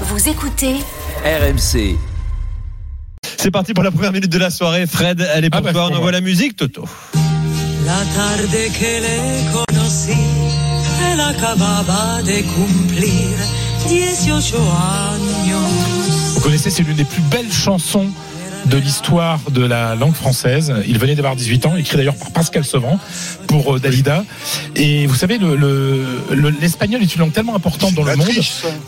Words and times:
Vous 0.00 0.28
écoutez 0.28 0.74
RMC. 1.24 1.96
C'est 3.36 3.50
parti 3.50 3.74
pour 3.74 3.84
la 3.84 3.90
première 3.90 4.12
minute 4.12 4.30
de 4.30 4.38
la 4.38 4.50
soirée. 4.50 4.86
Fred, 4.86 5.26
elle 5.34 5.44
est 5.44 5.50
pour 5.50 5.58
Ah 5.58 5.62
bah, 5.62 5.72
toi. 5.72 5.88
On 5.92 5.96
envoie 5.96 6.12
la 6.12 6.20
musique, 6.20 6.56
Toto. 6.56 6.84
La 7.86 7.92
tarde 8.14 8.50
que 8.50 9.02
le 9.02 9.52
conocí, 9.52 10.12
él 11.12 11.20
acababa 11.20 12.22
de 12.22 12.40
cumplir 12.42 13.38
18 13.86 14.54
años. 14.56 15.58
Vous 16.34 16.40
connaissez, 16.40 16.70
c'est 16.70 16.82
l'une 16.82 16.96
des 16.96 17.04
plus 17.04 17.22
belles 17.22 17.52
chansons 17.52 18.08
de 18.66 18.76
l'histoire 18.78 19.40
de 19.50 19.64
la 19.64 19.94
langue 19.94 20.14
française. 20.14 20.72
Il 20.86 20.98
venait 20.98 21.14
d'avoir 21.14 21.36
18 21.36 21.66
ans, 21.66 21.76
écrit 21.76 21.96
d'ailleurs 21.96 22.14
par 22.16 22.30
Pascal 22.30 22.64
Sevran 22.64 22.98
pour 23.46 23.76
euh, 23.76 23.78
Dalida. 23.78 24.24
Et 24.74 25.06
vous 25.06 25.14
savez, 25.14 25.38
le- 25.38 25.54
le- 25.56 26.04
le- 26.34 26.54
l'espagnol 26.60 27.02
est 27.02 27.14
une 27.14 27.20
langue 27.20 27.32
tellement 27.32 27.54
importante 27.56 27.94
dans 27.94 28.04
le 28.04 28.16
monde 28.16 28.28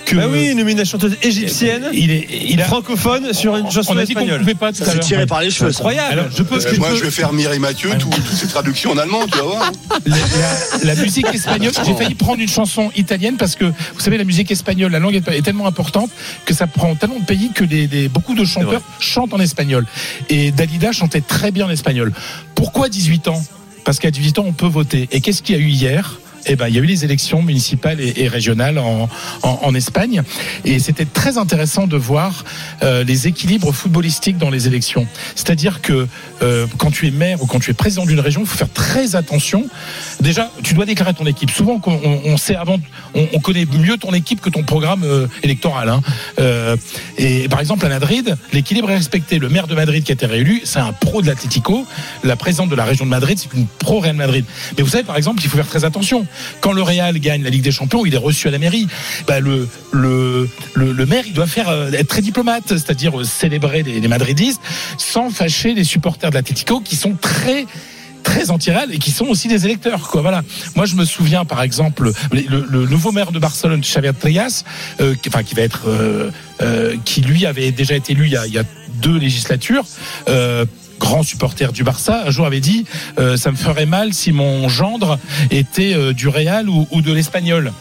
que 0.07 0.17
Bah 0.17 0.25
oui, 0.31 0.55
nommé 0.55 0.73
une 0.73 0.85
chanteuse 0.85 1.17
égyptienne, 1.23 1.87
il 1.93 2.11
est, 2.11 2.27
il 2.49 2.61
a, 2.61 2.65
francophone 2.65 3.33
sur 3.35 3.57
une 3.57 3.71
chanson 3.71 3.93
on 3.95 3.99
a 3.99 4.05
dit 4.05 4.15
qu'on 4.15 4.21
ne 4.21 4.25
espagnole. 4.27 4.41
pouvait 4.41 4.55
pas 4.55 4.73
tout 4.73 4.83
à 4.83 4.87
C'est 4.87 5.01
tiré 5.01 5.27
par 5.27 5.43
les 5.43 5.51
cheveux. 5.51 5.71
ça. 5.73 5.79
Incroyable. 5.81 6.13
Alors, 6.13 6.27
je 6.35 6.43
peux, 6.43 6.57
Euh, 6.57 6.77
moi, 6.79 6.89
je 6.97 7.05
vais 7.05 7.11
faire 7.11 7.33
Mireille 7.33 7.59
Mathieu, 7.61 7.91
tout- 7.99 8.09
toutes 8.09 8.27
ces 8.37 8.49
traductions 8.49 8.93
en 8.93 8.99
allemand, 8.99 9.21
tu 9.31 9.39
vas 9.39 9.45
voir. 9.45 9.63
hein. 9.91 9.99
la, 10.07 10.17
la- 10.17 10.95
la 10.95 11.03
musique 11.03 11.27
espagnole, 11.33 11.73
j'ai 11.85 11.95
failli 11.95 12.15
prendre 12.15 12.41
une 12.41 12.49
chanson 12.49 12.91
italienne 12.97 13.37
parce 13.37 13.55
que 13.57 13.65
vous 13.67 14.01
savez 14.01 14.17
la 14.19 14.25
musique 14.25 14.51
espagnole, 14.51 14.91
la 14.93 14.99
langue 15.01 15.15
est, 15.17 15.29
est 15.29 15.43
tellement 15.43 15.67
importante 15.67 16.11
que 16.47 16.55
ça 16.55 16.67
prend 16.67 16.95
tellement 16.95 17.19
de 17.21 17.25
pays 17.27 17.51
que 17.55 17.65
des, 17.65 17.87
des- 17.87 18.09
beaucoup 18.09 18.35
de 18.35 18.45
chanteurs 18.45 18.83
chantent 19.01 19.35
en 19.35 19.41
espagnol. 19.41 19.66
Et 20.29 20.51
Dalida 20.51 20.93
chantait 20.93 21.21
très 21.21 21.51
bien 21.51 21.67
l'espagnol. 21.69 22.13
Pourquoi 22.55 22.89
18 22.89 23.29
ans? 23.29 23.43
Parce 23.85 23.99
qu'à 23.99 24.11
18 24.11 24.39
ans 24.39 24.45
on 24.47 24.53
peut 24.53 24.67
voter. 24.67 25.09
Et 25.13 25.21
qu'est-ce 25.21 25.43
qu'il 25.43 25.57
y 25.57 25.59
a 25.59 25.63
eu 25.63 25.69
hier? 25.69 26.19
Eh 26.47 26.57
ben, 26.57 26.69
il 26.69 26.75
y 26.75 26.79
a 26.79 26.81
eu 26.81 26.87
les 26.87 27.05
élections 27.05 27.43
municipales 27.43 28.01
et, 28.01 28.29
régionales 28.29 28.79
en, 28.79 29.09
en, 29.43 29.59
en 29.63 29.75
Espagne, 29.75 30.23
et 30.65 30.79
c'était 30.79 31.05
très 31.05 31.39
intéressant 31.39 31.87
de 31.87 31.97
voir 31.97 32.45
euh, 32.83 33.05
les 33.05 33.27
équilibres 33.27 33.73
footballistiques 33.73 34.39
dans 34.39 34.51
les 34.51 34.67
élections. 34.67 35.07
C'est-à-dire 35.35 35.81
que 35.83 36.07
euh, 36.43 36.67
quand 36.79 36.91
tu 36.91 37.07
es 37.07 37.11
maire 37.11 37.43
ou 37.43 37.47
quand 37.47 37.59
tu 37.61 37.71
es 37.71 37.75
président 37.75 38.07
d'une 38.07 38.21
région, 38.21 38.41
il 38.43 38.47
faut 38.47 38.57
faire 38.57 38.73
très 38.73 39.17
attention. 39.17 39.65
Déjà, 40.21 40.51
tu 40.63 40.75
dois 40.75 40.87
déclarer 40.87 41.15
ton 41.15 41.27
équipe. 41.27 41.51
Souvent, 41.51 41.81
on, 41.87 41.93
on- 41.93 42.21
on 42.27 42.37
sait 42.37 42.57
avant, 42.57 42.79
on, 43.15 43.27
on 43.33 43.39
connaît 43.41 43.67
mieux 43.67 43.97
ton 43.99 44.13
équipe 44.15 44.41
que 44.41 44.51
ton 44.51 44.63
programme 44.63 45.03
euh, 45.05 45.27
électoral. 45.43 45.89
hein. 45.89 46.01
Euh, 46.39 46.77
et 47.19 47.49
par 47.49 47.61
exemple, 47.61 47.85
à 47.87 47.89
Madrid, 47.89 48.37
l'équilibre 48.53 48.91
est 48.91 48.97
respecté. 48.97 49.39
Le 49.39 49.49
maire 49.49 49.67
de 49.67 49.75
Madrid 49.75 50.03
qui 50.05 50.13
a 50.13 50.15
été 50.15 50.27
réélu, 50.27 50.63
c'est 50.65 50.79
un 50.81 50.93
pro 50.93 51.23
de 51.23 51.27
l'Atlético. 51.27 51.87
La 52.25 52.37
présidente 52.37 52.69
de 52.71 52.75
la 52.77 52.85
région 52.85 53.05
de 53.05 53.11
Madrid, 53.11 53.39
c'est 53.39 53.53
une 53.59 53.67
pro 53.67 54.01
Real 54.01 54.17
Madrid. 54.17 54.45
Mais 54.77 54.83
vous 54.83 54.91
savez, 54.91 55.05
par 55.05 55.17
exemple, 55.17 55.41
il 55.43 55.49
faut 55.49 55.57
faire 55.57 55.67
très 55.67 55.85
attention. 55.85 56.27
Quand 56.61 56.73
le 56.73 56.83
Real 56.83 57.19
gagne 57.19 57.43
la 57.43 57.51
Ligue 57.51 57.63
des 57.63 57.73
Champions, 57.73 58.05
il 58.07 58.15
est 58.15 58.19
reçu 58.19 58.49
à 58.49 58.51
la 58.51 58.59
mairie. 58.59 58.87
Bah, 59.27 59.41
le, 59.41 59.69
le, 59.93 60.49
le, 60.75 61.07
maire, 61.07 61.25
il 61.27 61.33
doit 61.33 61.47
faire 61.47 61.69
euh, 61.69 61.91
être 61.93 62.09
très 62.09 62.23
diplomate, 62.23 62.69
c'est-à-dire 62.69 63.19
euh, 63.19 63.25
célébrer 63.25 63.83
les, 63.83 64.07
madridistes 64.09 64.61
sans 64.99 65.31
fâcher 65.31 65.75
les 65.75 65.85
supporters 65.85 66.31
de 66.31 66.35
l'Atlético 66.35 66.81
qui 66.81 66.97
sont 66.97 67.15
très 67.21 67.67
très 68.23 68.51
anti-Real 68.51 68.93
et 68.93 68.99
qui 68.99 69.13
sont 69.13 69.27
aussi 69.27 69.47
des 69.47 69.67
électeurs. 69.67 70.09
Quoi. 70.09 70.21
Voilà. 70.21 70.43
Moi, 70.75 70.85
je 70.85 70.97
me 70.97 71.05
souviens, 71.05 71.45
par 71.45 71.63
exemple, 71.63 72.11
le, 72.33 72.87
nouveau 72.87 73.13
maire 73.13 73.31
de 73.31 73.39
Barcelone, 73.39 73.81
Xavier 73.81 74.13
Trias, 74.13 74.65
euh, 75.01 75.15
qui, 75.15 75.29
enfin, 75.29 75.45
qui 75.45 75.55
va 75.55 75.63
être, 75.63 75.89
qui 77.05 77.21
lui 77.21 77.47
avait 77.47 77.71
déjà 77.71 77.95
été 77.95 78.13
élu 78.13 78.27
il 78.27 78.53
y 78.53 78.59
a 78.59 78.65
deux 79.01 79.17
législatures. 79.17 79.85
Grand 80.99 81.23
supporter 81.23 81.73
du 81.73 81.85
Barça, 81.85 82.25
un 82.27 82.31
jour 82.31 82.47
avait 82.47 82.61
dit 82.61 82.85
euh, 83.19 83.37
ça 83.37 83.51
me 83.51 83.57
ferait 83.57 83.87
mal 83.87 84.15
si 84.15 84.33
mon 84.33 84.69
gendre 84.69 85.19
était 85.51 85.95
euh, 85.95 86.13
du 86.13 86.29
Real 86.29 86.69
ou, 86.69 86.87
ou 86.91 87.03
de 87.03 87.13
l'Espagnol. 87.13 87.73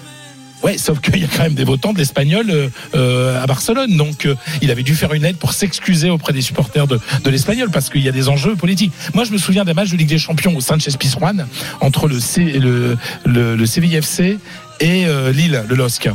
Ouais, 0.64 0.80
sauf 0.80 1.00
qu'il 1.00 1.18
y 1.18 1.24
a 1.24 1.28
quand 1.28 1.44
même 1.44 1.54
des 1.54 1.64
votants 1.64 1.94
de 1.94 2.00
l'Espagnol 2.00 2.50
euh, 2.50 2.70
euh, 2.96 3.44
à 3.44 3.46
Barcelone. 3.46 3.98
Donc, 3.98 4.26
euh, 4.26 4.36
il 4.64 4.72
avait 4.72 4.82
dû 4.82 4.96
faire 4.96 5.14
une 5.14 5.22
lettre 5.22 5.38
pour 5.38 5.54
s'excuser 5.54 6.10
auprès 6.10 6.34
des 6.34 6.42
supporters 6.42 6.88
de, 6.88 7.00
de 7.24 7.30
l'Espagnol 7.30 7.70
parce 7.70 7.90
qu'il 7.90 8.02
y 8.02 8.10
a 8.10 8.12
des 8.12 8.30
enjeux 8.30 8.56
politiques. 8.56 8.92
Moi, 9.14 9.26
je 9.26 9.32
me 9.32 9.38
souviens 9.38 9.64
d'un 9.64 9.76
match 9.76 9.92
de 9.92 9.98
Ligue 9.98 10.08
des 10.08 10.18
Champions 10.18 10.56
au 10.56 10.62
Sanchez 10.62 10.92
Pizjuan 10.98 11.46
entre 11.82 12.08
le, 12.08 12.20
C, 12.20 12.44
le, 12.44 12.98
le 13.26 13.66
CVFC 13.66 14.40
et 14.80 15.06
euh, 15.06 15.32
Lille, 15.32 15.64
le 15.68 15.76
LOSC. 15.76 16.10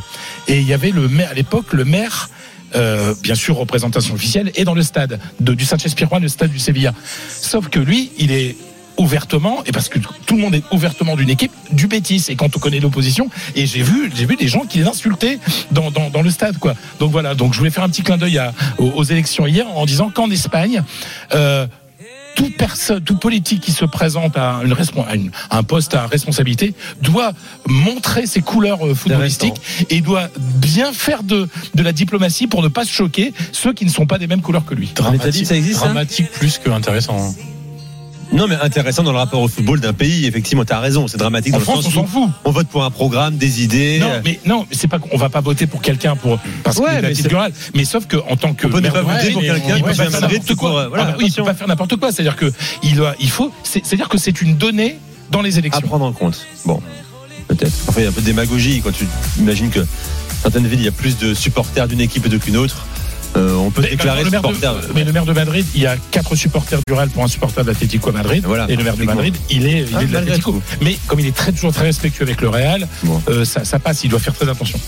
Et 0.49 0.59
il 0.59 0.67
y 0.67 0.73
avait 0.73 0.91
le 0.91 1.09
maire, 1.09 1.31
à 1.31 1.35
l'époque, 1.35 1.73
le 1.73 1.85
maire 1.85 2.29
euh, 2.75 3.15
bien 3.23 3.35
sûr 3.35 3.57
représentation 3.57 4.15
officielle, 4.15 4.53
et 4.55 4.65
dans 4.65 4.75
le 4.75 4.83
stade 4.83 5.19
de, 5.41 5.55
du 5.55 5.65
Sanchez 5.65 5.91
Pizjuan, 5.91 6.21
le 6.21 6.29
stade 6.29 6.51
du 6.51 6.59
Sevilla. 6.59 6.95
Sauf 7.29 7.69
que 7.69 7.79
lui, 7.79 8.11
il 8.19 8.33
est 8.33 8.57
ouvertement, 8.97 9.65
et 9.65 9.73
parce 9.73 9.89
que 9.89 9.99
tout 9.99 10.37
le 10.37 10.43
monde 10.43 10.55
est 10.55 10.63
ouvertement 10.73 11.17
d'une 11.17 11.31
équipe, 11.31 11.53
du 11.73 11.87
Bétis. 11.87 12.27
Et 12.29 12.37
quand 12.37 12.55
on 12.55 12.59
connaît 12.59 12.81
l'opposition, 12.81 13.31
et 13.55 13.65
j'ai 13.65 13.83
vu, 13.83 14.13
j'ai 14.15 14.27
vu 14.27 14.37
des 14.37 14.49
gens 14.49 14.67
qui 14.67 14.79
les 14.79 14.87
insultaient 14.87 15.39
dans, 15.71 15.91
dans, 15.91 16.11
dans 16.11 16.21
le 16.21 16.31
stade, 16.31 16.59
quoi. 16.59 16.75
Donc 16.99 17.11
voilà. 17.11 17.35
Donc 17.35 17.55
je 17.55 17.59
voulais 17.59 17.71
faire 17.71 17.85
un 17.85 17.89
petit 17.89 18.03
clin 18.03 18.19
d'œil 18.19 18.39
aux, 18.77 18.91
aux 18.91 19.05
élections 19.05 19.47
hier 19.47 19.67
en 19.69 19.87
disant 19.87 20.11
qu'en 20.11 20.31
Espagne, 20.31 20.83
euh, 21.33 21.67
toute 22.45 22.57
personne, 22.57 23.03
tout 23.03 23.17
politique 23.17 23.61
qui 23.61 23.73
se 23.73 23.85
présente 23.85 24.37
à, 24.37 24.61
une 24.65 24.73
à, 24.73 25.15
une- 25.15 25.31
à 25.51 25.59
un 25.59 25.63
poste 25.63 25.95
à 25.95 26.07
responsabilité 26.07 26.75
doit 27.03 27.33
montrer 27.67 28.27
ses 28.27 28.41
couleurs 28.41 28.87
euh, 28.87 28.95
footballistiques 28.95 29.61
et 29.91 30.01
doit 30.01 30.29
bien 30.39 30.93
faire 30.93 31.23
de, 31.23 31.49
de 31.75 31.83
la 31.83 31.93
diplomatie 31.93 32.47
pour 32.47 32.63
ne 32.63 32.69
pas 32.69 32.85
se 32.85 32.93
choquer 32.93 33.33
ceux 33.53 33.73
qui 33.73 33.85
ne 33.85 33.91
sont 33.91 34.07
pas 34.07 34.19
des 34.19 34.27
mêmes 34.27 34.41
couleurs 34.43 34.65
que 34.65 34.75
lui. 34.75 34.89
Dit, 35.41 35.47
ça 35.47 35.57
existe, 35.57 35.81
ça 35.81 35.85
Dramatique 35.87 36.31
plus 36.33 36.59
que 36.59 36.71
intéressant. 36.71 37.35
Non, 38.33 38.47
mais 38.47 38.55
intéressant 38.57 39.03
dans 39.03 39.11
le 39.13 39.19
rapport 39.19 39.41
au 39.43 39.49
football 39.49 39.81
d'un 39.81 39.93
pays. 39.93 40.25
Effectivement, 40.27 40.65
t'as 40.65 40.79
raison. 40.79 41.09
C'est 41.09 41.17
dramatique 41.19 41.53
En 41.55 41.59
dans 41.59 41.65
France, 41.65 41.83
le 41.83 41.89
on 41.89 41.91
sens 41.91 41.95
s'en 41.95 42.03
où 42.03 42.07
fout. 42.27 42.31
on 42.45 42.51
vote 42.53 42.69
pour 42.69 42.85
un 42.85 42.91
programme, 42.91 43.37
des 43.37 43.63
idées. 43.63 43.99
Non, 43.99 44.11
mais 44.25 44.39
non, 44.47 44.67
mais 44.71 44.77
c'est 44.77 44.87
pas 44.89 44.99
qu'on 45.01 45.17
va 45.17 45.29
pas 45.29 45.41
voter 45.41 45.67
pour 45.67 45.83
quelqu'un 45.83 46.15
pour 46.17 46.39
parce 46.63 46.77
Ouais, 46.79 46.87
qu'il 46.87 46.95
est 46.99 47.03
la 47.03 47.49
mais. 47.49 47.53
Mais 47.75 47.85
sauf 47.85 48.07
que 48.07 48.17
en 48.29 48.37
tant 48.37 48.55
que 48.55 48.67
On 48.69 48.71
peut 48.71 48.81
ne 48.81 48.89
pas 48.91 49.03
voter 49.03 49.31
pour 49.33 49.43
quelqu'un 49.43 49.75
on- 49.75 49.75
qui 49.75 49.79
il 49.79 49.85
peut 49.85 49.95
pas 49.95 50.05
de 50.07 50.11
faire 50.11 50.21
n'importe 50.21 50.55
quoi. 50.55 50.89
voilà, 50.89 51.17
oui, 51.19 51.25
il 51.29 51.33
peut 51.35 51.43
pas 51.45 51.55
faire 51.55 51.69
n'importe 51.69 51.97
quoi. 51.97 52.13
C'est-à-dire 52.13 52.37
que 52.37 52.53
il 52.85 53.31
faut, 53.31 53.53
c'est- 53.65 53.85
c'est-à-dire 53.85 54.09
que 54.09 54.19
c'est 54.19 54.41
une 54.43 54.57
donnée 54.57 54.99
dans 55.31 55.43
les 55.43 55.57
à 55.57 55.59
élections. 55.59 55.87
prendre 55.89 56.05
en 56.05 56.13
compte. 56.13 56.47
Bon, 56.65 56.81
peut-être. 57.49 57.73
Enfin, 57.89 58.01
il 58.01 58.05
y 58.05 58.07
a 58.07 58.11
un 58.11 58.13
peu 58.13 58.21
de 58.21 58.27
démagogie 58.27 58.81
quand 58.83 58.93
tu 58.93 59.07
imagines 59.39 59.71
que 59.71 59.85
certaines 60.43 60.67
villes, 60.69 60.81
il 60.81 60.85
y 60.85 60.89
a 60.89 60.93
plus 60.93 61.19
de 61.19 61.35
supporters 61.35 61.89
d'une 61.89 62.01
équipe 62.01 62.23
que 62.29 62.29
d'une 62.29 62.57
autre. 62.57 62.87
Euh, 63.37 63.55
on 63.55 63.71
peut 63.71 63.83
Mais, 63.83 63.91
déclarer 63.91 64.25
le 64.25 64.31
maire 64.31 64.43
de, 64.43 64.49
mais 64.95 65.05
le 65.05 65.13
maire 65.13 65.25
de 65.25 65.33
Madrid, 65.33 65.65
il 65.75 65.83
y 65.83 65.87
a 65.87 65.97
quatre 66.11 66.35
supporters 66.35 66.81
du 66.87 66.93
Real 66.93 67.09
pour 67.11 67.23
un 67.23 67.29
supporter 67.29 67.63
de 67.63 67.69
l'Atlético 67.71 68.11
Madrid. 68.13 68.43
Voilà, 68.45 68.67
et 68.69 68.75
le 68.77 68.83
maire 68.85 68.97
de. 68.97 69.05
Madrid, 69.05 69.37
il 69.51 69.67
est, 69.67 69.81
il 69.83 69.89
Ah, 69.95 70.03
est 70.03 70.07
de 70.07 70.13
malgré 70.13 70.31
l'Atlético. 70.31 70.63
Mais 70.83 70.97
comme 71.07 71.21
il 71.21 71.27
est 71.27 71.35
très, 71.37 71.53
toujours 71.53 71.73
très 71.73 71.85
respectueux 71.85 72.25
avec 72.25 72.41
le 72.41 72.49
Real, 72.49 72.89
Bon. 73.05 73.23
euh, 73.29 73.45
ça, 73.45 73.65
ça 73.65 73.79
passe. 73.79 74.03
Il 74.05 74.11
doit 74.11 74.19
faire 74.19 74.35
très 74.35 74.49
attention. 74.49 74.79